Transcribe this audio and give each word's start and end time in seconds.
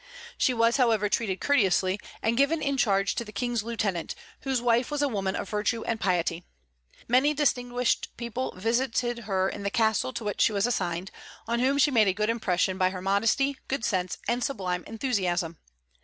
She 0.35 0.51
was, 0.51 0.77
however, 0.77 1.09
treated 1.09 1.39
courteously, 1.41 1.99
and 2.23 2.35
given 2.35 2.59
in 2.59 2.75
charge 2.75 3.13
to 3.13 3.23
the 3.23 3.31
King's 3.31 3.61
lieutenant, 3.61 4.15
whose 4.39 4.59
wife 4.59 4.89
was 4.89 5.03
a 5.03 5.07
woman 5.07 5.35
of 5.35 5.47
virtue 5.47 5.83
and 5.83 5.99
piety. 5.99 6.43
Many 7.07 7.35
distinguished 7.35 8.09
people 8.17 8.51
visited 8.57 9.25
her 9.25 9.47
in 9.47 9.61
the 9.61 9.69
castle 9.69 10.11
to 10.13 10.23
which 10.23 10.41
she 10.41 10.53
was 10.53 10.65
assigned, 10.65 11.11
on 11.47 11.59
whom 11.59 11.77
she 11.77 11.91
made 11.91 12.07
a 12.07 12.13
good 12.13 12.31
impression 12.31 12.79
by 12.79 12.89
her 12.89 12.99
modesty, 12.99 13.59
good 13.67 13.85
sense, 13.85 14.17
and 14.27 14.43
sublime 14.43 14.83
enthusiasm. 14.87 15.59